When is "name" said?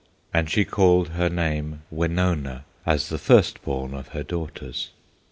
1.29-1.83